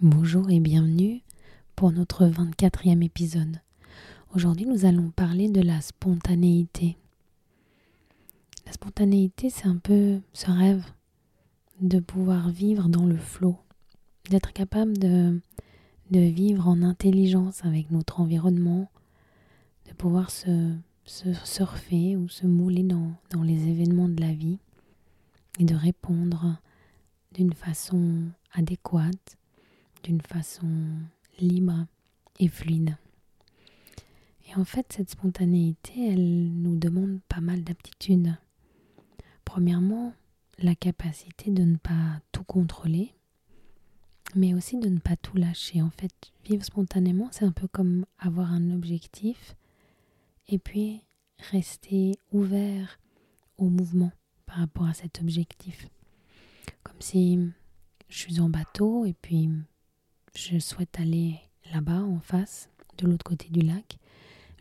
Bonjour 0.00 0.48
et 0.48 0.60
bienvenue 0.60 1.22
pour 1.74 1.90
notre 1.90 2.24
24e 2.24 3.04
épisode. 3.04 3.60
Aujourd'hui 4.32 4.64
nous 4.64 4.84
allons 4.84 5.10
parler 5.10 5.48
de 5.48 5.60
la 5.60 5.80
spontanéité. 5.80 6.96
La 8.64 8.70
spontanéité 8.70 9.50
c'est 9.50 9.66
un 9.66 9.78
peu 9.78 10.20
ce 10.32 10.52
rêve 10.52 10.84
de 11.80 11.98
pouvoir 11.98 12.48
vivre 12.48 12.88
dans 12.88 13.06
le 13.06 13.16
flot, 13.16 13.56
d'être 14.30 14.52
capable 14.52 14.96
de, 14.98 15.40
de 16.12 16.20
vivre 16.20 16.68
en 16.68 16.82
intelligence 16.82 17.64
avec 17.64 17.90
notre 17.90 18.20
environnement, 18.20 18.88
de 19.88 19.94
pouvoir 19.94 20.30
se, 20.30 20.76
surfer 21.06 22.14
ou 22.16 22.28
se 22.28 22.46
mouler 22.46 22.84
dans 22.84 23.42
les 23.42 23.66
événements 23.66 24.08
de 24.08 24.20
la 24.20 24.32
vie 24.32 24.60
et 25.58 25.64
de 25.64 25.74
répondre 25.74 26.56
d'une 27.32 27.52
façon 27.52 28.26
adéquate 28.52 29.38
d'une 30.02 30.20
façon 30.20 30.68
libre 31.38 31.86
et 32.38 32.48
fluide. 32.48 32.96
Et 34.48 34.54
en 34.56 34.64
fait, 34.64 34.92
cette 34.92 35.10
spontanéité, 35.10 36.12
elle 36.12 36.52
nous 36.52 36.76
demande 36.76 37.20
pas 37.28 37.40
mal 37.40 37.62
d'aptitudes. 37.62 38.34
Premièrement, 39.44 40.14
la 40.58 40.74
capacité 40.74 41.50
de 41.50 41.62
ne 41.62 41.76
pas 41.76 42.20
tout 42.32 42.44
contrôler, 42.44 43.14
mais 44.34 44.54
aussi 44.54 44.78
de 44.78 44.88
ne 44.88 44.98
pas 44.98 45.16
tout 45.16 45.36
lâcher. 45.36 45.82
En 45.82 45.90
fait, 45.90 46.12
vivre 46.44 46.64
spontanément, 46.64 47.28
c'est 47.30 47.44
un 47.44 47.52
peu 47.52 47.68
comme 47.68 48.06
avoir 48.18 48.52
un 48.52 48.70
objectif 48.70 49.54
et 50.48 50.58
puis 50.58 51.02
rester 51.50 52.18
ouvert 52.32 52.98
au 53.58 53.68
mouvement 53.68 54.12
par 54.46 54.56
rapport 54.56 54.86
à 54.86 54.94
cet 54.94 55.20
objectif. 55.20 55.88
Comme 56.82 57.00
si 57.00 57.38
je 58.08 58.18
suis 58.18 58.40
en 58.40 58.48
bateau 58.48 59.04
et 59.04 59.12
puis 59.12 59.50
je 60.36 60.58
souhaite 60.58 60.98
aller 61.00 61.36
là-bas 61.72 62.02
en 62.02 62.20
face, 62.20 62.68
de 62.98 63.06
l'autre 63.06 63.24
côté 63.24 63.48
du 63.50 63.60
lac. 63.60 63.98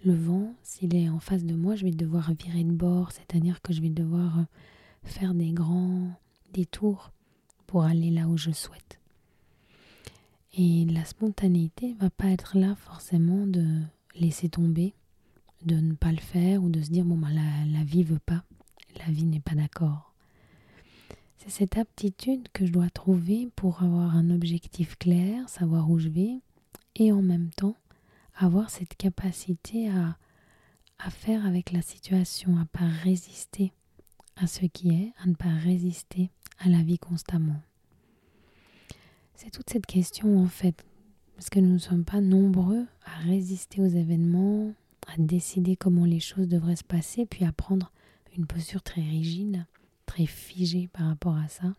Le 0.06 0.14
vent, 0.14 0.54
s'il 0.64 0.96
est 0.96 1.10
en 1.10 1.20
face 1.20 1.44
de 1.44 1.56
moi, 1.56 1.76
je 1.76 1.84
vais 1.84 1.92
devoir 1.92 2.32
virer 2.34 2.64
de 2.64 2.72
bord, 2.72 3.12
c'est-à-dire 3.12 3.62
que 3.62 3.74
je 3.74 3.82
vais 3.82 3.90
devoir 3.90 4.40
euh, 4.40 4.44
faire 5.04 5.34
des 5.34 5.52
grands 5.52 6.10
détours 6.54 7.12
pour 7.66 7.84
aller 7.84 8.12
là 8.12 8.28
où 8.28 8.38
je 8.38 8.52
souhaite. 8.52 9.00
Et 10.58 10.86
la 10.86 11.06
spontanéité 11.06 11.96
va 12.00 12.10
pas 12.10 12.28
être 12.28 12.58
là 12.58 12.76
forcément 12.76 13.46
de 13.46 13.82
laisser 14.16 14.50
tomber, 14.50 14.94
de 15.66 15.76
ne 15.76 15.94
pas 15.94 16.12
le 16.12 16.18
faire 16.18 16.64
ou 16.64 16.70
de 16.70 16.82
se 16.82 16.90
dire 16.90 17.06
bon 17.06 17.18
bah 17.18 17.32
la, 17.32 17.78
la 17.78 17.84
vie 17.84 18.04
veut 18.04 18.20
pas, 18.20 18.44
la 18.98 19.12
vie 19.12 19.26
n'est 19.26 19.40
pas 19.40 19.56
d'accord. 19.56 20.14
C'est 21.38 21.50
cette 21.50 21.78
aptitude 21.78 22.48
que 22.52 22.66
je 22.66 22.72
dois 22.72 22.90
trouver 22.90 23.50
pour 23.56 23.84
avoir 23.84 24.16
un 24.16 24.30
objectif 24.32 24.98
clair, 24.98 25.48
savoir 25.48 25.90
où 25.90 26.00
je 26.00 26.10
vais, 26.10 26.40
et 26.96 27.12
en 27.12 27.22
même 27.22 27.52
temps 27.52 27.76
avoir 28.36 28.70
cette 28.70 28.96
capacité 28.98 29.90
à, 29.90 30.18
à 31.00 31.10
faire 31.10 31.46
avec 31.46 31.72
la 31.72 31.82
situation, 31.82 32.58
à 32.58 32.66
pas 32.66 32.88
résister 33.04 33.72
à 34.36 34.48
ce 34.48 34.66
qui 34.66 34.90
est, 34.90 35.14
à 35.24 35.28
ne 35.28 35.36
pas 35.36 35.54
résister 35.54 36.30
à 36.60 36.70
la 36.70 36.82
vie 36.82 37.00
constamment. 37.00 37.62
C'est 39.36 39.52
toute 39.52 39.70
cette 39.70 39.86
question 39.86 40.40
en 40.40 40.48
fait, 40.48 40.86
parce 41.36 41.50
que 41.50 41.60
nous 41.60 41.74
ne 41.74 41.78
sommes 41.78 42.06
pas 42.06 42.22
nombreux 42.22 42.86
à 43.06 43.20
résister 43.20 43.82
aux 43.82 43.88
événements, 43.88 44.74
à 45.08 45.14
décider 45.20 45.76
comment 45.76 46.06
les 46.06 46.20
choses 46.20 46.48
devraient 46.48 46.76
se 46.76 46.84
passer, 46.84 47.26
puis 47.26 47.46
à 47.46 47.52
prendre 47.52 47.92
une 48.36 48.48
posture 48.48 48.82
très 48.82 49.02
rigide 49.02 49.66
très 50.08 50.26
figé 50.26 50.88
par 50.88 51.06
rapport 51.06 51.38
à 51.38 51.48
ça. 51.48 51.76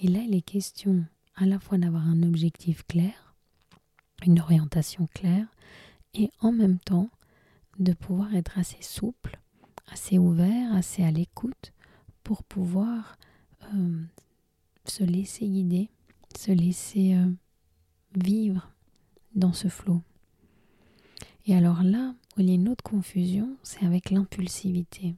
Et 0.00 0.08
là, 0.08 0.18
il 0.18 0.34
est 0.34 0.42
question 0.42 1.04
à 1.36 1.46
la 1.46 1.60
fois 1.60 1.78
d'avoir 1.78 2.06
un 2.06 2.24
objectif 2.24 2.84
clair, 2.86 3.34
une 4.24 4.40
orientation 4.40 5.06
claire, 5.14 5.46
et 6.14 6.30
en 6.40 6.50
même 6.50 6.80
temps 6.80 7.10
de 7.78 7.92
pouvoir 7.92 8.34
être 8.34 8.58
assez 8.58 8.82
souple, 8.82 9.38
assez 9.86 10.18
ouvert, 10.18 10.74
assez 10.74 11.04
à 11.04 11.10
l'écoute 11.10 11.72
pour 12.24 12.42
pouvoir 12.42 13.16
euh, 13.74 14.02
se 14.86 15.04
laisser 15.04 15.46
guider, 15.46 15.88
se 16.36 16.50
laisser 16.50 17.14
euh, 17.14 17.30
vivre 18.16 18.70
dans 19.34 19.52
ce 19.52 19.68
flot. 19.68 20.02
Et 21.46 21.54
alors 21.54 21.82
là, 21.82 22.14
où 22.36 22.40
il 22.40 22.48
y 22.48 22.52
a 22.52 22.54
une 22.54 22.68
autre 22.68 22.82
confusion, 22.82 23.56
c'est 23.62 23.84
avec 23.84 24.10
l'impulsivité 24.10 25.14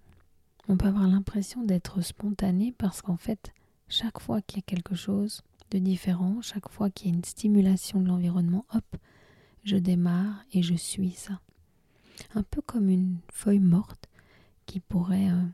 on 0.69 0.77
peut 0.77 0.87
avoir 0.87 1.09
l'impression 1.09 1.65
d'être 1.65 2.03
spontané 2.03 2.73
parce 2.77 3.01
qu'en 3.01 3.17
fait, 3.17 3.53
chaque 3.89 4.21
fois 4.21 4.43
qu'il 4.43 4.59
y 4.59 4.61
a 4.61 4.67
quelque 4.67 4.95
chose 4.95 5.43
de 5.71 5.79
différent, 5.79 6.43
chaque 6.43 6.69
fois 6.69 6.91
qu'il 6.91 7.09
y 7.09 7.13
a 7.13 7.17
une 7.17 7.25
stimulation 7.25 8.01
de 8.01 8.09
l'environnement, 8.09 8.67
hop, 8.75 8.85
je 9.65 9.77
démarre 9.77 10.45
et 10.53 10.63
je 10.63 10.75
suis 10.75 11.11
ça. 11.13 11.41
Un 12.35 12.43
peu 12.43 12.61
comme 12.61 12.91
une 12.91 13.19
feuille 13.33 13.61
morte 13.61 14.09
qui 14.67 14.81
pourrait 14.81 15.31
euh, 15.31 15.45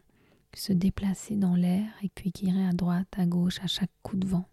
se 0.55 0.73
déplacer 0.73 1.37
dans 1.37 1.55
l'air 1.55 1.87
et 2.03 2.09
puis 2.09 2.33
qui 2.33 2.47
irait 2.47 2.67
à 2.67 2.73
droite, 2.73 3.09
à 3.17 3.27
gauche 3.27 3.61
à 3.63 3.69
chaque 3.69 3.91
coup 4.03 4.17
de 4.17 4.27
vent. 4.27 4.49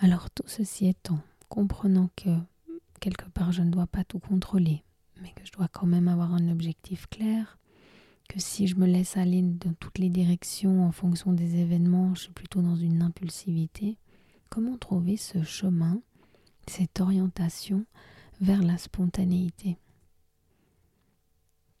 Alors 0.00 0.30
tout 0.30 0.44
ceci 0.46 0.86
étant, 0.86 1.20
comprenant 1.48 2.10
que 2.16 2.30
quelque 3.00 3.28
part 3.30 3.52
je 3.52 3.62
ne 3.62 3.70
dois 3.70 3.86
pas 3.86 4.04
tout 4.04 4.18
contrôler, 4.18 4.82
mais 5.20 5.32
que 5.32 5.44
je 5.44 5.52
dois 5.52 5.68
quand 5.68 5.86
même 5.86 6.08
avoir 6.08 6.34
un 6.34 6.48
objectif 6.48 7.06
clair, 7.08 7.57
que 8.28 8.38
si 8.38 8.66
je 8.66 8.76
me 8.76 8.86
laisse 8.86 9.16
aller 9.16 9.42
dans 9.42 9.72
toutes 9.74 9.98
les 9.98 10.10
directions 10.10 10.84
en 10.84 10.92
fonction 10.92 11.32
des 11.32 11.56
événements, 11.56 12.14
je 12.14 12.24
suis 12.24 12.32
plutôt 12.32 12.60
dans 12.60 12.76
une 12.76 13.02
impulsivité. 13.02 13.96
Comment 14.50 14.76
trouver 14.76 15.16
ce 15.16 15.42
chemin, 15.42 16.00
cette 16.66 17.00
orientation 17.00 17.86
vers 18.40 18.62
la 18.62 18.76
spontanéité? 18.76 19.78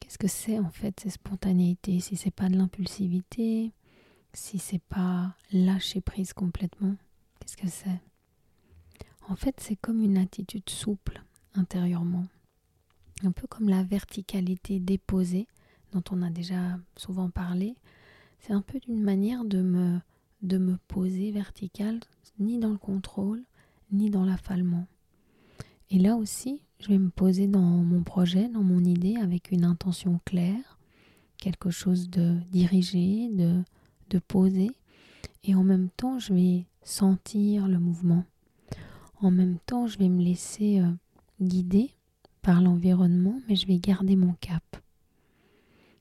Qu'est-ce 0.00 0.18
que 0.18 0.28
c'est 0.28 0.58
en 0.58 0.70
fait 0.70 0.98
cette 1.00 1.12
spontanéité? 1.12 2.00
Si 2.00 2.16
c'est 2.16 2.30
pas 2.30 2.48
de 2.48 2.56
l'impulsivité, 2.56 3.72
si 4.32 4.58
c'est 4.58 4.82
pas 4.82 5.36
lâcher 5.52 6.00
prise 6.00 6.32
complètement, 6.32 6.96
qu'est-ce 7.40 7.58
que 7.58 7.68
c'est? 7.68 8.00
En 9.28 9.36
fait, 9.36 9.60
c'est 9.60 9.76
comme 9.76 10.02
une 10.02 10.16
attitude 10.16 10.70
souple 10.70 11.22
intérieurement, 11.54 12.26
un 13.22 13.32
peu 13.32 13.46
comme 13.46 13.68
la 13.68 13.82
verticalité 13.82 14.80
déposée 14.80 15.46
dont 15.92 16.02
on 16.10 16.22
a 16.22 16.30
déjà 16.30 16.78
souvent 16.96 17.30
parlé, 17.30 17.76
c'est 18.40 18.52
un 18.52 18.62
peu 18.62 18.78
d'une 18.78 19.02
manière 19.02 19.44
de 19.44 19.62
me, 19.62 19.98
de 20.42 20.58
me 20.58 20.76
poser 20.88 21.30
verticale, 21.30 22.00
ni 22.38 22.58
dans 22.58 22.70
le 22.70 22.78
contrôle, 22.78 23.42
ni 23.90 24.10
dans 24.10 24.24
l'affalement. 24.24 24.86
Et 25.90 25.98
là 25.98 26.16
aussi, 26.16 26.62
je 26.80 26.88
vais 26.88 26.98
me 26.98 27.10
poser 27.10 27.48
dans 27.48 27.60
mon 27.60 28.02
projet, 28.02 28.48
dans 28.48 28.62
mon 28.62 28.84
idée, 28.84 29.16
avec 29.16 29.50
une 29.50 29.64
intention 29.64 30.20
claire, 30.24 30.78
quelque 31.38 31.70
chose 31.70 32.10
de 32.10 32.36
dirigé, 32.50 33.28
de, 33.32 33.62
de 34.10 34.18
posé, 34.18 34.70
et 35.44 35.54
en 35.54 35.64
même 35.64 35.88
temps, 35.90 36.18
je 36.18 36.34
vais 36.34 36.66
sentir 36.82 37.68
le 37.68 37.78
mouvement. 37.78 38.24
En 39.20 39.30
même 39.30 39.58
temps, 39.66 39.86
je 39.86 39.98
vais 39.98 40.08
me 40.08 40.22
laisser 40.22 40.80
euh, 40.80 40.90
guider 41.40 41.90
par 42.42 42.60
l'environnement, 42.60 43.40
mais 43.48 43.56
je 43.56 43.66
vais 43.66 43.78
garder 43.78 44.16
mon 44.16 44.34
cap. 44.34 44.62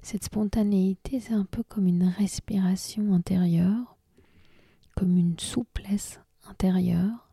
Cette 0.01 0.23
spontanéité, 0.23 1.19
c'est 1.19 1.33
un 1.33 1.45
peu 1.45 1.63
comme 1.63 1.87
une 1.87 2.05
respiration 2.05 3.13
intérieure, 3.13 3.97
comme 4.95 5.17
une 5.17 5.37
souplesse 5.37 6.19
intérieure, 6.49 7.29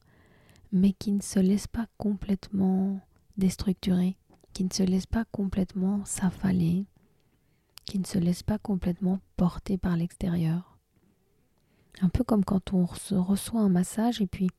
mais 0.72 0.93
qui 0.93 1.12
ne 1.12 1.22
se 1.22 1.38
laisse 1.38 1.66
pas 1.66 1.87
complètement 1.99 3.00
déstructurer, 3.37 4.16
qui 4.52 4.64
ne 4.64 4.72
se 4.72 4.82
laisse 4.82 5.06
pas 5.06 5.25
complètement 5.26 6.05
s'affaler, 6.05 6.87
qui 7.84 7.99
ne 7.99 8.05
se 8.05 8.19
laisse 8.19 8.43
pas 8.43 8.58
complètement 8.58 9.20
porter 9.37 9.78
par 9.78 9.96
l'extérieur. 9.96 10.78
Un 12.00 12.08
peu 12.08 12.25
comme 12.25 12.44
quand 12.44 12.72
on 12.72 12.87
se 12.88 13.14
reçoit 13.14 13.60
un 13.60 13.69
massage 13.69 14.20
et 14.20 14.26
puis 14.26 14.50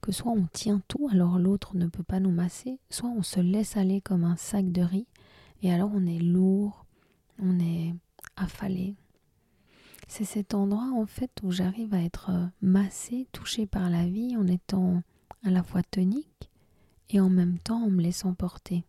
que 0.00 0.12
soit 0.12 0.32
on 0.32 0.46
tient 0.52 0.82
tout, 0.88 1.08
alors 1.10 1.38
l'autre 1.38 1.76
ne 1.76 1.86
peut 1.86 2.02
pas 2.02 2.20
nous 2.20 2.30
masser, 2.30 2.78
soit 2.90 3.08
on 3.10 3.22
se 3.22 3.40
laisse 3.40 3.76
aller 3.76 4.00
comme 4.00 4.24
un 4.24 4.36
sac 4.36 4.70
de 4.70 4.82
riz 4.82 5.06
et 5.62 5.72
alors 5.72 5.90
on 5.94 6.06
est 6.06 6.18
lourd, 6.18 6.83
on 7.38 7.58
est 7.60 7.94
affalé. 8.36 8.94
C'est 10.08 10.24
cet 10.24 10.54
endroit 10.54 10.90
en 10.94 11.06
fait 11.06 11.30
où 11.42 11.50
j'arrive 11.50 11.94
à 11.94 12.02
être 12.02 12.30
euh, 12.30 12.46
massée, 12.60 13.26
touchée 13.32 13.66
par 13.66 13.90
la 13.90 14.06
vie 14.06 14.36
en 14.36 14.46
étant 14.46 15.02
à 15.44 15.50
la 15.50 15.62
fois 15.62 15.82
tonique 15.82 16.50
et 17.10 17.20
en 17.20 17.30
même 17.30 17.58
temps 17.58 17.84
en 17.84 17.90
me 17.90 18.02
laissant 18.02 18.34
porter. 18.34 18.84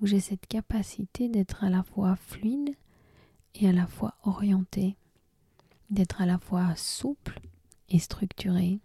Où 0.00 0.06
j'ai 0.06 0.20
cette 0.20 0.46
capacité 0.46 1.28
d'être 1.28 1.64
à 1.64 1.70
la 1.70 1.82
fois 1.82 2.16
fluide 2.16 2.74
et 3.54 3.68
à 3.68 3.72
la 3.72 3.86
fois 3.86 4.14
orientée, 4.22 4.96
d'être 5.90 6.20
à 6.20 6.26
la 6.26 6.38
fois 6.38 6.74
souple 6.76 7.40
et 7.88 7.98
structurée, 7.98 8.78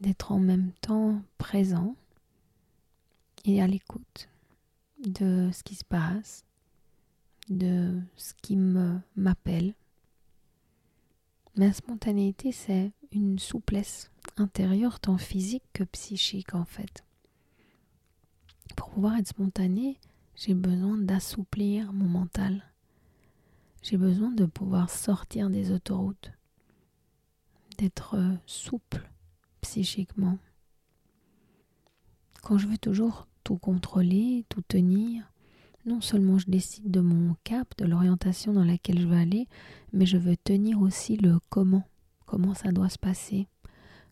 d'être 0.00 0.32
en 0.32 0.38
même 0.38 0.72
temps 0.80 1.20
présent 1.38 1.96
et 3.44 3.60
à 3.62 3.66
l'écoute 3.66 4.28
de 5.06 5.50
ce 5.52 5.62
qui 5.62 5.74
se 5.74 5.84
passe, 5.84 6.44
de 7.48 8.00
ce 8.16 8.34
qui 8.34 8.56
m'appelle. 8.56 9.74
Ma 11.56 11.72
spontanéité, 11.72 12.52
c'est 12.52 12.92
une 13.12 13.38
souplesse 13.38 14.10
intérieure 14.36 14.98
tant 15.00 15.18
physique 15.18 15.64
que 15.72 15.84
psychique 15.84 16.54
en 16.54 16.64
fait. 16.64 17.04
Pour 18.76 18.90
pouvoir 18.90 19.16
être 19.16 19.28
spontané, 19.28 19.98
j'ai 20.34 20.54
besoin 20.54 20.96
d'assouplir 20.98 21.92
mon 21.92 22.08
mental. 22.08 22.64
J'ai 23.82 23.96
besoin 23.96 24.32
de 24.32 24.46
pouvoir 24.46 24.90
sortir 24.90 25.50
des 25.50 25.70
autoroutes, 25.70 26.32
d'être 27.78 28.16
souple 28.46 29.08
psychiquement. 29.60 30.38
Quand 32.42 32.58
je 32.58 32.66
veux 32.66 32.78
toujours 32.78 33.28
tout 33.44 33.58
contrôler, 33.58 34.44
tout 34.48 34.62
tenir, 34.62 35.30
non 35.86 36.00
seulement 36.00 36.38
je 36.38 36.50
décide 36.50 36.90
de 36.90 37.00
mon 37.00 37.36
cap, 37.44 37.76
de 37.78 37.84
l'orientation 37.84 38.52
dans 38.52 38.64
laquelle 38.64 39.00
je 39.00 39.06
veux 39.06 39.16
aller, 39.16 39.48
mais 39.92 40.06
je 40.06 40.16
veux 40.16 40.36
tenir 40.36 40.80
aussi 40.80 41.16
le 41.16 41.38
comment, 41.48 41.86
comment 42.26 42.54
ça 42.54 42.72
doit 42.72 42.88
se 42.88 42.98
passer. 42.98 43.48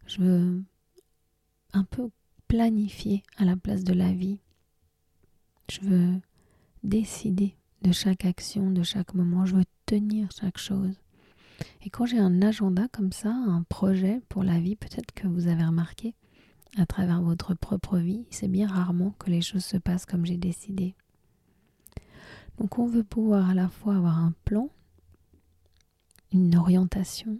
Je 0.07 0.21
veux 0.21 0.63
un 1.73 1.85
peu 1.85 2.11
planifier 2.49 3.23
à 3.37 3.45
la 3.45 3.57
place 3.57 3.85
de 3.85 3.95
la 3.95 4.13
vie. 4.13 4.39
Je 5.71 5.81
veux 5.81 6.21
décider 6.83 7.57
de 7.83 7.93
chaque 7.93 8.25
action, 8.25 8.71
de 8.71 8.83
chaque 8.83 9.15
moment. 9.15 9.47
Je 9.47 9.57
veux 9.57 9.65
tenir 9.87 10.29
chaque 10.39 10.59
chose. 10.59 11.01
Et 11.83 11.91
quand 11.91 12.07
j'ai 12.07 12.19
un 12.19 12.43
agenda 12.43 12.89
comme 12.89 13.13
ça, 13.13 13.31
un 13.31 13.63
projet 13.63 14.21
pour 14.29 14.43
la 14.43 14.59
vie, 14.59 14.77
peut-être 14.77 15.13
que 15.13 15.27
vous 15.29 15.47
avez 15.47 15.65
remarqué, 15.65 16.15
à 16.77 16.87
travers 16.87 17.23
votre 17.23 17.55
propre 17.55 17.99
vie, 17.99 18.27
c'est 18.31 18.49
bien 18.49 18.67
rarement 18.67 19.15
que 19.19 19.31
les 19.31 19.43
choses 19.43 19.65
se 19.65 19.77
passent 19.77 20.07
comme 20.07 20.27
j'ai 20.27 20.39
décidé. 20.39 20.95
Donc 22.59 22.79
on 22.79 22.87
veut 22.87 23.05
pouvoir 23.05 23.51
à 23.51 23.55
la 23.55 23.69
fois 23.69 23.97
avoir 23.97 24.19
un 24.19 24.33
plan, 24.45 24.71
une 26.33 26.57
orientation, 26.57 27.39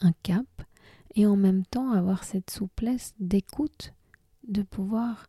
un 0.00 0.12
cap, 0.22 0.46
et 1.14 1.26
en 1.26 1.36
même 1.36 1.64
temps 1.64 1.90
avoir 1.90 2.24
cette 2.24 2.50
souplesse 2.50 3.14
d'écoute, 3.18 3.94
de 4.46 4.62
pouvoir 4.62 5.26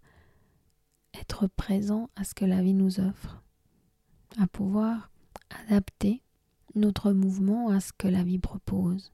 être 1.13 1.47
présent 1.47 2.09
à 2.15 2.23
ce 2.23 2.33
que 2.33 2.45
la 2.45 2.61
vie 2.61 2.73
nous 2.73 2.99
offre, 2.99 3.41
à 4.37 4.47
pouvoir 4.47 5.11
adapter 5.49 6.21
notre 6.75 7.11
mouvement 7.11 7.69
à 7.69 7.79
ce 7.79 7.91
que 7.91 8.07
la 8.07 8.23
vie 8.23 8.39
propose. 8.39 9.11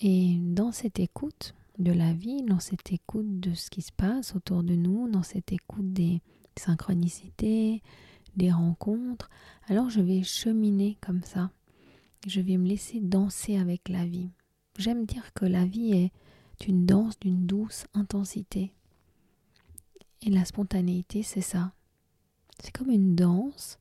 Et 0.00 0.38
dans 0.40 0.72
cette 0.72 1.00
écoute 1.00 1.54
de 1.78 1.92
la 1.92 2.12
vie, 2.12 2.42
dans 2.42 2.60
cette 2.60 2.92
écoute 2.92 3.40
de 3.40 3.54
ce 3.54 3.68
qui 3.70 3.82
se 3.82 3.92
passe 3.92 4.34
autour 4.34 4.62
de 4.62 4.74
nous, 4.74 5.08
dans 5.08 5.22
cette 5.22 5.52
écoute 5.52 5.92
des 5.92 6.22
synchronicités, 6.56 7.82
des 8.38 8.50
rencontres, 8.50 9.28
alors 9.66 9.90
je 9.90 10.00
vais 10.00 10.22
cheminer 10.22 10.96
comme 11.02 11.22
ça. 11.22 11.50
Je 12.26 12.40
vais 12.40 12.56
me 12.56 12.66
laisser 12.66 13.00
danser 13.00 13.58
avec 13.58 13.88
la 13.88 14.06
vie. 14.06 14.30
J'aime 14.78 15.04
dire 15.04 15.34
que 15.34 15.44
la 15.44 15.64
vie 15.64 15.92
est 15.92 16.12
une 16.66 16.86
danse 16.86 17.18
d'une 17.20 17.46
douce 17.46 17.86
intensité. 17.94 18.72
Et 20.22 20.30
la 20.30 20.44
spontanéité, 20.44 21.22
c'est 21.22 21.42
ça. 21.42 21.72
C'est 22.60 22.72
comme 22.72 22.90
une 22.90 23.14
danse, 23.14 23.78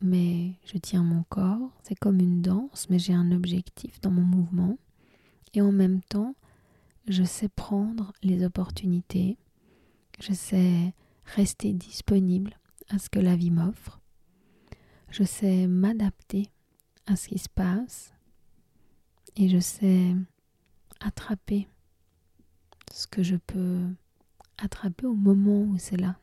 mais 0.00 0.52
je 0.64 0.78
tiens 0.78 1.02
mon 1.02 1.22
corps. 1.28 1.70
C'est 1.82 1.98
comme 1.98 2.20
une 2.20 2.42
danse, 2.42 2.88
mais 2.90 2.98
j'ai 2.98 3.14
un 3.14 3.30
objectif 3.32 4.00
dans 4.00 4.10
mon 4.10 4.22
mouvement. 4.22 4.76
Et 5.54 5.60
en 5.60 5.72
même 5.72 6.00
temps, 6.02 6.34
je 7.08 7.24
sais 7.24 7.48
prendre 7.48 8.12
les 8.22 8.44
opportunités. 8.44 9.38
Je 10.20 10.32
sais 10.32 10.94
rester 11.24 11.72
disponible 11.72 12.58
à 12.92 12.98
ce 12.98 13.08
que 13.08 13.18
la 13.18 13.36
vie 13.36 13.50
m'offre. 13.50 14.00
Je 15.10 15.24
sais 15.24 15.66
m'adapter 15.66 16.48
à 17.06 17.16
ce 17.16 17.28
qui 17.28 17.38
se 17.38 17.48
passe 17.48 18.12
et 19.36 19.48
je 19.48 19.58
sais 19.58 20.14
attraper 21.00 21.68
ce 22.92 23.06
que 23.06 23.22
je 23.22 23.36
peux 23.36 23.80
attraper 24.58 25.06
au 25.06 25.14
moment 25.14 25.62
où 25.62 25.78
c'est 25.78 25.96
là. 25.96 26.18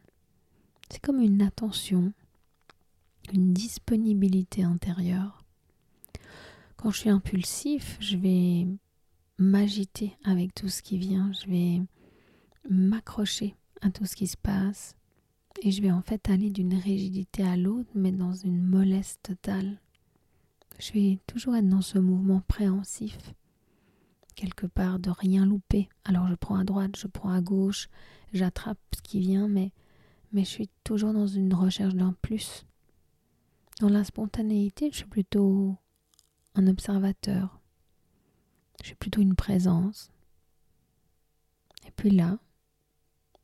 C'est 0.90 1.02
comme 1.02 1.20
une 1.20 1.42
attention, 1.42 2.14
une 3.34 3.54
disponibilité 3.54 4.64
intérieure. 4.64 5.44
Quand 6.78 6.92
je 6.92 7.00
suis 7.00 7.10
impulsif, 7.10 7.98
je 8.00 8.16
vais 8.18 8.68
m'agiter 9.38 10.18
avec 10.24 10.54
tout 10.54 10.70
ce 10.70 10.82
qui 10.82 10.98
vient, 10.98 11.32
je 11.34 11.50
vais 11.50 11.82
m'accrocher 12.70 13.56
à 13.82 13.90
tout 13.90 14.06
ce 14.06 14.16
qui 14.16 14.28
se 14.28 14.38
passe, 14.38 14.96
et 15.62 15.72
je 15.72 15.82
vais 15.82 15.92
en 15.92 16.02
fait 16.02 16.30
aller 16.30 16.50
d'une 16.50 16.76
rigidité 16.76 17.44
à 17.44 17.58
l'autre, 17.58 17.90
mais 17.96 18.12
dans 18.12 18.34
une 18.34 18.64
mollesse 18.64 19.20
totale. 19.22 19.80
Je 20.80 20.94
vais 20.94 21.20
toujours 21.28 21.56
être 21.56 21.68
dans 21.68 21.82
ce 21.82 22.00
mouvement 22.00 22.42
préhensif, 22.48 23.18
quelque 24.36 24.66
part 24.66 25.00
de 25.00 25.10
rien 25.10 25.46
louper. 25.46 25.90
Alors 26.06 26.28
je 26.28 26.36
prends 26.36 26.56
à 26.56 26.64
droite, 26.64 26.96
je 26.96 27.08
prends 27.08 27.32
à 27.32 27.42
gauche, 27.42 27.90
j'attrape 28.32 28.80
ce 28.96 29.02
qui 29.02 29.20
vient, 29.20 29.48
mais, 29.48 29.72
mais 30.32 30.44
je 30.46 30.50
suis 30.50 30.70
toujours 30.84 31.14
dans 31.14 31.28
une 31.28 31.54
recherche 31.54 31.96
d'un 31.96 32.14
plus. 32.22 32.66
Dans 33.82 33.90
la 33.90 34.04
spontanéité, 34.04 34.90
je 34.92 34.98
suis 34.98 35.06
plutôt 35.06 35.76
un 36.56 36.68
observateur. 36.68 37.60
Je 38.82 38.88
suis 38.88 38.96
plutôt 38.96 39.22
une 39.22 39.36
présence. 39.36 40.12
Et 41.88 41.92
puis 41.92 42.10
là, 42.10 42.40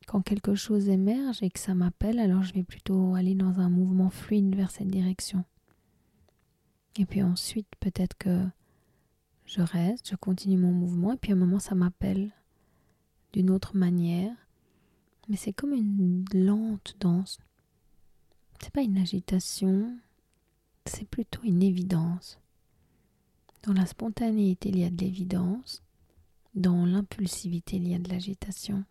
quand 0.05 0.21
quelque 0.21 0.55
chose 0.55 0.89
émerge 0.89 1.41
et 1.41 1.49
que 1.49 1.59
ça 1.59 1.73
m'appelle, 1.73 2.19
alors 2.19 2.43
je 2.43 2.53
vais 2.53 2.63
plutôt 2.63 3.15
aller 3.15 3.35
dans 3.35 3.59
un 3.59 3.69
mouvement 3.69 4.09
fluide 4.09 4.55
vers 4.55 4.71
cette 4.71 4.87
direction. 4.87 5.43
Et 6.97 7.05
puis 7.05 7.23
ensuite, 7.23 7.67
peut-être 7.79 8.17
que 8.17 8.45
je 9.45 9.61
reste, 9.61 10.09
je 10.09 10.15
continue 10.15 10.57
mon 10.57 10.71
mouvement, 10.71 11.13
et 11.13 11.17
puis 11.17 11.31
un 11.31 11.35
moment, 11.35 11.59
ça 11.59 11.75
m'appelle 11.75 12.31
d'une 13.33 13.49
autre 13.49 13.75
manière. 13.75 14.33
Mais 15.27 15.35
c'est 15.35 15.53
comme 15.53 15.73
une 15.73 16.25
lente 16.33 16.95
danse. 16.99 17.39
C'est 18.61 18.71
pas 18.71 18.81
une 18.81 18.97
agitation, 18.97 19.97
c'est 20.85 21.07
plutôt 21.07 21.41
une 21.43 21.63
évidence. 21.63 22.39
Dans 23.63 23.73
la 23.73 23.85
spontanéité, 23.85 24.69
il 24.69 24.79
y 24.79 24.83
a 24.83 24.89
de 24.89 25.01
l'évidence. 25.03 25.83
Dans 26.53 26.85
l'impulsivité, 26.85 27.77
il 27.77 27.87
y 27.87 27.95
a 27.95 27.99
de 27.99 28.09
l'agitation 28.09 28.85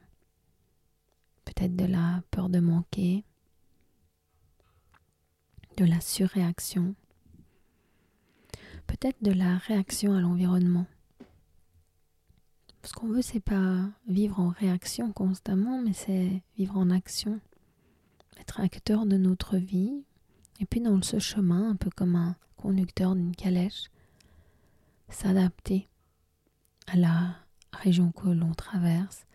peut-être 1.45 1.77
de 1.77 1.85
la 1.85 2.23
peur 2.31 2.49
de 2.49 2.61
manquer, 2.61 3.25
de 5.77 5.85
la 5.85 6.01
surréaction, 6.01 6.95
peut-être 8.87 9.23
de 9.23 9.33
la 9.33 9.59
réaction 9.59 10.15
à 10.15 10.21
l'environnement. 10.21 10.87
Ce 12.85 12.93
qu'on 12.93 13.09
veut, 13.09 13.23
c'est 13.23 13.41
pas 13.41 13.89
vivre 14.07 14.41
en 14.41 14.51
réaction 14.51 15.11
constamment, 15.13 15.81
mais 15.81 15.95
c'est 15.95 16.43
vivre 16.57 16.77
en 16.77 16.91
action, 16.91 17.41
être 18.39 18.61
acteur 18.61 19.07
de 19.07 19.17
notre 19.17 19.57
vie, 19.57 20.05
et 20.61 20.67
puis 20.67 20.81
dans 20.81 21.01
ce 21.03 21.19
chemin, 21.19 21.71
un 21.71 21.77
peu 21.77 21.91
comme 21.91 22.15
un 22.15 22.37
conducteur 22.57 23.15
d'une 23.15 23.35
calèche, 23.35 23.91
s'adapter 25.09 25.89
à 26.87 26.97
la 26.97 27.37
région 27.73 28.13
que 28.13 28.29
l'on 28.29 28.53
traverse, 28.53 29.27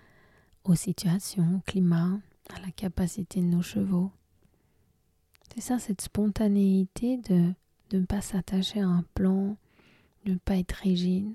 aux 0.69 0.75
situations, 0.75 1.55
au 1.55 1.59
climat, 1.61 2.19
à 2.53 2.59
la 2.59 2.71
capacité 2.71 3.41
de 3.41 3.47
nos 3.47 3.63
chevaux. 3.63 4.11
C'est 5.51 5.61
ça, 5.61 5.79
cette 5.79 6.01
spontanéité 6.01 7.17
de, 7.17 7.53
de 7.89 7.99
ne 7.99 8.05
pas 8.05 8.21
s'attacher 8.21 8.79
à 8.79 8.87
un 8.87 9.03
plan, 9.15 9.57
de 10.25 10.33
ne 10.33 10.37
pas 10.37 10.57
être 10.57 10.73
rigide, 10.73 11.33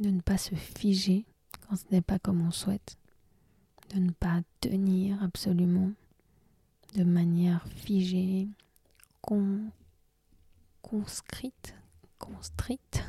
de 0.00 0.10
ne 0.10 0.20
pas 0.20 0.38
se 0.38 0.54
figer 0.54 1.24
quand 1.62 1.74
ce 1.74 1.84
n'est 1.90 2.02
pas 2.02 2.20
comme 2.20 2.40
on 2.40 2.52
souhaite, 2.52 2.98
de 3.92 3.98
ne 3.98 4.12
pas 4.12 4.42
tenir 4.60 5.20
absolument 5.24 5.90
de 6.94 7.02
manière 7.02 7.66
figée, 7.66 8.48
con, 9.22 9.58
conscrite, 10.82 11.74
constrite, 12.18 13.02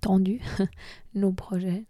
tendue 0.00 0.40
nos 1.14 1.32
projets, 1.32 1.84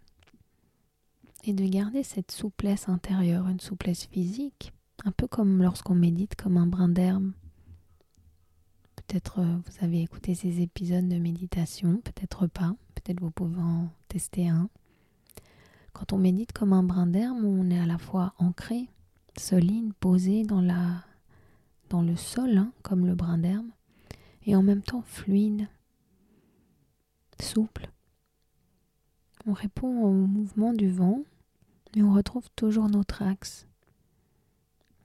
et 1.46 1.52
de 1.52 1.64
garder 1.64 2.02
cette 2.02 2.32
souplesse 2.32 2.88
intérieure, 2.88 3.48
une 3.48 3.60
souplesse 3.60 4.06
physique, 4.06 4.72
un 5.04 5.12
peu 5.12 5.28
comme 5.28 5.62
lorsqu'on 5.62 5.94
médite 5.94 6.34
comme 6.34 6.56
un 6.56 6.66
brin 6.66 6.88
d'herbe. 6.88 7.30
Peut-être 8.96 9.38
euh, 9.38 9.56
vous 9.64 9.84
avez 9.84 10.02
écouté 10.02 10.34
ces 10.34 10.60
épisodes 10.60 11.08
de 11.08 11.18
méditation, 11.18 11.98
peut-être 11.98 12.48
pas, 12.48 12.74
peut-être 12.96 13.20
vous 13.20 13.30
pouvez 13.30 13.60
en 13.60 13.88
tester 14.08 14.48
un. 14.48 14.68
Quand 15.92 16.12
on 16.12 16.18
médite 16.18 16.52
comme 16.52 16.72
un 16.72 16.82
brin 16.82 17.06
d'herbe, 17.06 17.38
on 17.44 17.70
est 17.70 17.78
à 17.78 17.86
la 17.86 17.98
fois 17.98 18.34
ancré, 18.38 18.88
solide, 19.38 19.92
posé 20.00 20.42
dans, 20.42 20.60
la, 20.60 21.04
dans 21.90 22.02
le 22.02 22.16
sol, 22.16 22.58
hein, 22.58 22.72
comme 22.82 23.06
le 23.06 23.14
brin 23.14 23.38
d'herbe, 23.38 23.68
et 24.44 24.56
en 24.56 24.62
même 24.62 24.82
temps 24.82 25.02
fluide, 25.02 25.68
souple. 27.40 27.88
On 29.46 29.52
répond 29.52 30.02
au 30.02 30.10
mouvement 30.10 30.72
du 30.72 30.90
vent, 30.90 31.22
mais 31.96 32.02
on 32.02 32.12
retrouve 32.12 32.48
toujours 32.54 32.90
notre 32.90 33.22
axe. 33.22 33.66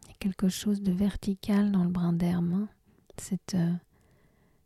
Il 0.04 0.10
y 0.10 0.12
a 0.12 0.18
quelque 0.20 0.50
chose 0.50 0.82
de 0.82 0.92
vertical 0.92 1.72
dans 1.72 1.86
le 1.86 1.90
brin 1.90 2.12
d'herbe, 2.12 2.52
hein. 2.54 2.68
cette, 3.18 3.56
euh, 3.56 3.74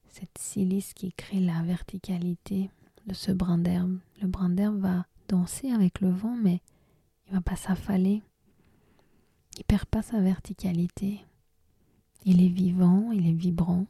cette 0.08 0.36
silice 0.40 0.96
qui 0.96 1.14
crée 1.14 1.40
la 1.40 1.62
verticalité 1.62 2.72
de 3.06 3.14
ce 3.14 3.32
brin 3.32 3.60
d'herbe. 3.60 4.00
Le 4.24 4.28
brin 4.28 4.50
d'herbe 4.50 4.80
va 4.80 5.06
danser 5.28 5.70
avec 5.70 6.02
le 6.02 6.10
vent, 6.10 6.36
mais 6.36 6.62
il 7.28 7.36
va 7.36 7.42
pas 7.42 7.56
s'affaler. 7.56 8.24
Il 9.60 9.64
perd 9.64 9.86
pas 9.86 10.02
sa 10.02 10.20
verticalité. 10.20 11.24
Il 12.26 12.44
est 12.44 12.50
vivant, 12.50 13.12
il 13.12 13.28
est 13.28 13.34
vibrant. 13.34 13.86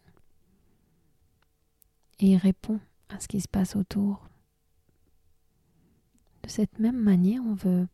Et 2.20 2.32
il 2.32 2.38
répond 2.38 2.82
à 3.08 3.22
ce 3.22 3.30
qui 3.30 3.40
se 3.40 3.48
passe 3.48 3.78
autour. 3.78 4.28
De 6.44 6.50
cette 6.50 6.80
même 6.80 7.02
manière, 7.02 7.42
on 7.42 7.54
veut 7.54 7.88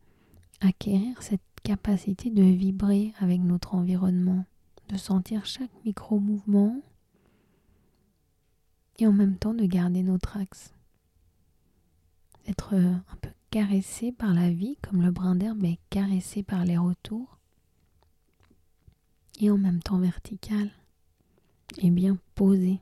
acquérir 0.64 1.22
cette 1.22 1.40
capacité 1.62 2.30
de 2.30 2.42
vibrer 2.42 3.12
avec 3.18 3.40
notre 3.40 3.74
environnement, 3.74 4.44
de 4.88 4.96
sentir 4.96 5.46
chaque 5.46 5.70
micro-mouvement 5.84 6.80
et 8.98 9.06
en 9.06 9.12
même 9.12 9.36
temps 9.36 9.54
de 9.54 9.64
garder 9.66 10.02
notre 10.02 10.36
axe. 10.36 10.74
Être 12.46 12.74
un 12.74 13.16
peu 13.20 13.30
caressé 13.50 14.12
par 14.12 14.34
la 14.34 14.50
vie 14.50 14.76
comme 14.82 15.02
le 15.02 15.10
brin 15.10 15.36
d'herbe 15.36 15.64
est 15.64 15.78
caressé 15.90 16.42
par 16.42 16.64
les 16.64 16.78
retours 16.78 17.38
et 19.40 19.50
en 19.50 19.58
même 19.58 19.82
temps 19.82 19.98
vertical 19.98 20.70
et 21.78 21.90
bien 21.90 22.18
posé 22.34 22.80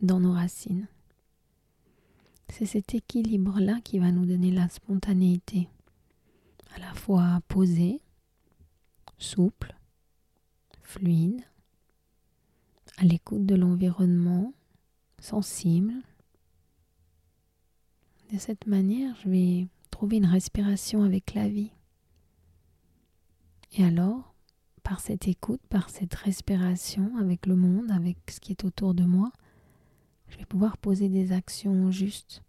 dans 0.00 0.20
nos 0.20 0.32
racines. 0.32 0.88
C'est 2.50 2.66
cet 2.66 2.94
équilibre-là 2.94 3.80
qui 3.84 3.98
va 3.98 4.10
nous 4.10 4.24
donner 4.24 4.50
la 4.50 4.68
spontanéité, 4.68 5.68
à 6.78 6.86
la 6.86 6.94
fois 6.94 7.40
posé, 7.48 8.00
souple, 9.18 9.74
fluide, 10.82 11.42
à 12.98 13.04
l'écoute 13.04 13.46
de 13.46 13.54
l'environnement, 13.54 14.52
sensible. 15.20 15.92
De 18.32 18.38
cette 18.38 18.66
manière, 18.66 19.16
je 19.22 19.28
vais 19.28 19.66
trouver 19.90 20.18
une 20.18 20.26
respiration 20.26 21.02
avec 21.02 21.34
la 21.34 21.48
vie. 21.48 21.72
Et 23.72 23.84
alors, 23.84 24.34
par 24.82 25.00
cette 25.00 25.28
écoute, 25.28 25.60
par 25.68 25.90
cette 25.90 26.14
respiration 26.14 27.16
avec 27.18 27.46
le 27.46 27.56
monde, 27.56 27.90
avec 27.90 28.18
ce 28.30 28.40
qui 28.40 28.52
est 28.52 28.64
autour 28.64 28.94
de 28.94 29.04
moi, 29.04 29.32
je 30.28 30.38
vais 30.38 30.46
pouvoir 30.46 30.76
poser 30.78 31.08
des 31.08 31.32
actions 31.32 31.90
justes, 31.90 32.42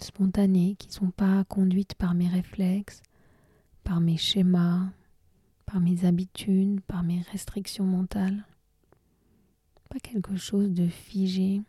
spontanées, 0.00 0.76
qui 0.78 0.88
ne 0.88 0.92
sont 0.92 1.10
pas 1.10 1.44
conduites 1.44 1.94
par 1.94 2.14
mes 2.14 2.28
réflexes, 2.28 3.02
par 3.90 4.00
mes 4.00 4.18
schémas, 4.18 4.88
par 5.66 5.80
mes 5.80 6.04
habitudes, 6.04 6.80
par 6.82 7.02
mes 7.02 7.22
restrictions 7.32 7.84
mentales. 7.84 8.46
Pas 9.88 9.98
quelque 9.98 10.36
chose 10.36 10.70
de 10.70 10.86
figé, 10.86 11.60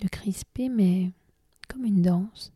de 0.00 0.08
crispé, 0.08 0.68
mais 0.68 1.12
comme 1.68 1.84
une 1.84 2.02
danse. 2.02 2.52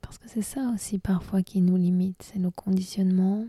Parce 0.00 0.16
que 0.18 0.28
c'est 0.28 0.42
ça 0.42 0.70
aussi 0.72 1.00
parfois 1.00 1.42
qui 1.42 1.60
nous 1.60 1.76
limite, 1.76 2.22
c'est 2.22 2.38
nos 2.38 2.52
conditionnements, 2.52 3.44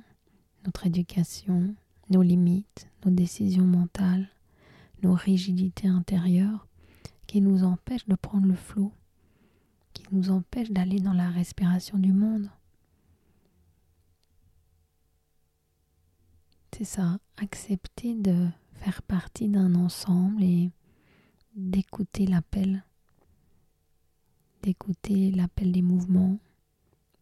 notre 0.66 0.88
éducation, 0.88 1.76
nos 2.10 2.24
limites, 2.24 2.90
nos 3.06 3.12
décisions 3.12 3.68
mentales, 3.68 4.30
nos 5.04 5.14
rigidités 5.14 5.88
intérieures 5.88 6.66
qui 7.28 7.40
nous 7.40 7.64
empêchent 7.64 8.08
de 8.08 8.16
prendre 8.16 8.48
le 8.48 8.56
flot, 8.56 8.92
nous 10.12 10.30
empêchent 10.32 10.72
d'aller 10.72 11.00
dans 11.00 11.14
la 11.14 11.30
respiration 11.30 11.98
du 11.98 12.14
monde. 12.14 12.50
C'est 16.80 16.86
ça, 16.86 17.20
accepter 17.36 18.16
de 18.16 18.48
faire 18.76 19.02
partie 19.02 19.50
d'un 19.50 19.76
ensemble 19.76 20.42
et 20.42 20.72
d'écouter 21.56 22.26
l'appel, 22.26 22.86
d'écouter 24.62 25.32
l'appel 25.32 25.74
des 25.74 25.82
mouvements, 25.82 26.40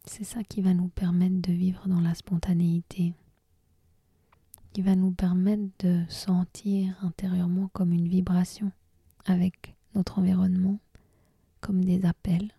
c'est 0.04 0.24
ça 0.24 0.44
qui 0.44 0.60
va 0.62 0.74
nous 0.74 0.88
permettre 0.88 1.42
de 1.42 1.52
vivre 1.52 1.88
dans 1.88 2.00
la 2.00 2.14
spontanéité, 2.14 3.14
qui 4.72 4.82
va 4.82 4.94
nous 4.94 5.10
permettre 5.10 5.64
de 5.80 6.04
sentir 6.08 6.96
intérieurement 7.02 7.68
comme 7.72 7.92
une 7.92 8.08
vibration 8.08 8.70
avec 9.24 9.74
notre 9.94 10.20
environnement, 10.20 10.78
comme 11.60 11.84
des 11.84 12.04
appels, 12.04 12.52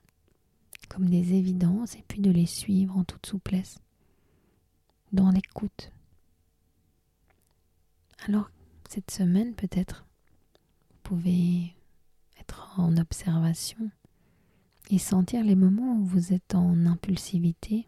comme 0.90 1.08
des 1.08 1.34
évidences, 1.34 1.96
et 1.96 2.04
puis 2.08 2.20
de 2.20 2.32
les 2.32 2.46
suivre 2.46 2.98
en 2.98 3.04
toute 3.04 3.26
souplesse, 3.26 3.80
dans 5.14 5.30
l'écoute. 5.30 5.92
Alors, 8.28 8.52
cette 8.90 9.12
semaine, 9.12 9.54
peut-être, 9.54 10.06
vous 10.92 10.98
pouvez 11.04 11.76
être 12.40 12.80
en 12.80 12.98
observation 12.98 13.90
et 14.90 14.98
sentir 14.98 15.44
les 15.44 15.56
moments 15.56 15.96
où 15.96 16.06
vous 16.06 16.34
êtes 16.34 16.56
en 16.56 16.86
impulsivité, 16.86 17.88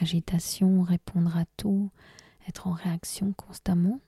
agitation, 0.00 0.82
répondre 0.82 1.36
à 1.36 1.44
tout, 1.56 1.90
être 2.48 2.66
en 2.66 2.72
réaction 2.72 3.32
constamment, 3.32 4.00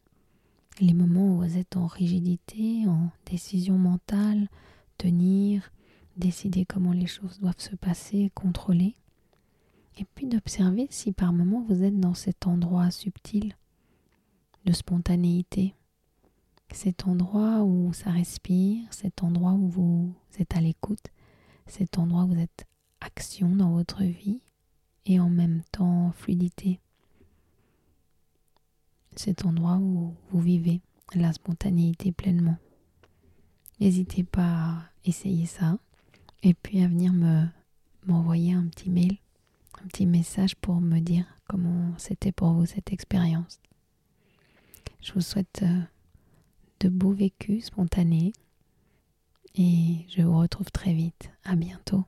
les 0.80 0.94
moments 0.94 1.28
où 1.28 1.38
vous 1.38 1.56
êtes 1.56 1.76
en 1.76 1.86
rigidité, 1.86 2.86
en 2.86 3.10
décision 3.26 3.78
mentale, 3.78 4.48
tenir, 4.98 5.72
décider 6.16 6.64
comment 6.64 6.92
les 6.92 7.06
choses 7.06 7.40
doivent 7.40 7.54
se 7.58 7.76
passer, 7.76 8.30
contrôler, 8.34 8.96
et 9.96 10.04
puis 10.14 10.26
d'observer 10.26 10.86
si 10.90 11.12
par 11.12 11.32
moment 11.32 11.64
vous 11.68 11.82
êtes 11.82 11.98
dans 11.98 12.14
cet 12.14 12.46
endroit 12.46 12.90
subtil 12.90 13.56
de 14.64 14.72
spontanéité, 14.72 15.74
cet 16.72 17.06
endroit 17.06 17.62
où 17.62 17.92
ça 17.92 18.10
respire, 18.10 18.92
cet 18.92 19.22
endroit 19.22 19.52
où 19.52 19.68
vous 19.68 20.14
êtes 20.38 20.56
à 20.56 20.60
l'écoute, 20.60 21.06
cet 21.66 21.98
endroit 21.98 22.24
où 22.24 22.28
vous 22.28 22.40
êtes 22.40 22.66
action 23.00 23.54
dans 23.54 23.72
votre 23.72 24.02
vie 24.02 24.40
et 25.06 25.20
en 25.20 25.30
même 25.30 25.62
temps 25.70 26.12
fluidité. 26.12 26.80
Cet 29.16 29.44
endroit 29.44 29.76
où 29.76 30.14
vous 30.30 30.40
vivez 30.40 30.80
la 31.14 31.32
spontanéité 31.32 32.10
pleinement. 32.10 32.56
N'hésitez 33.78 34.24
pas 34.24 34.42
à 34.42 34.82
essayer 35.04 35.46
ça 35.46 35.78
et 36.44 36.54
puis 36.54 36.82
à 36.82 36.88
venir 36.88 37.12
me 37.12 37.46
m'envoyer 38.06 38.52
un 38.52 38.66
petit 38.66 38.90
mail, 38.90 39.16
un 39.82 39.86
petit 39.88 40.04
message 40.04 40.54
pour 40.56 40.80
me 40.80 41.00
dire 41.00 41.24
comment 41.48 41.92
c'était 41.96 42.32
pour 42.32 42.52
vous 42.52 42.66
cette 42.66 42.92
expérience. 42.92 43.60
Je 45.00 45.14
vous 45.14 45.22
souhaite 45.22 45.62
euh, 45.62 45.80
de 46.80 46.88
beaux 46.90 47.12
vécus 47.12 47.66
spontanés 47.66 48.32
et 49.54 50.04
je 50.08 50.22
vous 50.22 50.38
retrouve 50.38 50.70
très 50.70 50.92
vite. 50.92 51.30
À 51.44 51.56
bientôt. 51.56 52.04